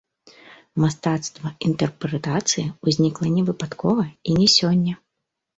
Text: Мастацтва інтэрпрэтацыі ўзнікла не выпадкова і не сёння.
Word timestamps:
Мастацтва 0.83 1.51
інтэрпрэтацыі 1.67 2.65
ўзнікла 2.89 3.27
не 3.37 3.43
выпадкова 3.51 4.07
і 4.09 4.29
не 4.43 4.47
сёння. 4.59 4.93